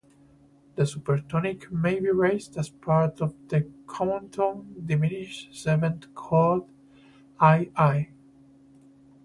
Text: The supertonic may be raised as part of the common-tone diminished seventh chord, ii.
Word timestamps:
The 0.77 0.81
supertonic 0.87 1.69
may 1.71 1.99
be 1.99 2.09
raised 2.09 2.57
as 2.57 2.69
part 2.69 3.21
of 3.21 3.35
the 3.49 3.69
common-tone 3.85 4.81
diminished 4.87 5.53
seventh 5.53 6.11
chord, 6.15 6.63
ii. 7.39 8.09